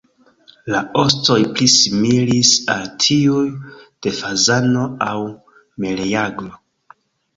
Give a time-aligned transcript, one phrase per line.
[0.75, 3.45] La ostoj pli similis al tiuj
[4.07, 5.15] de fazano aŭ
[5.87, 6.51] meleagro.